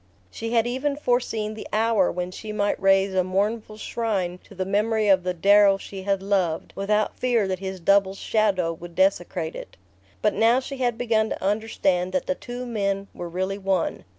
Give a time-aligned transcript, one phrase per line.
[0.31, 4.65] She had even foreseen the hour when she might raise a mournful shrine to the
[4.65, 9.55] memory of the Darrow she had loved, without fear that his double's shadow would desecrate
[9.55, 9.77] it.
[10.23, 14.03] But now she had begun to understand that the two men were really one.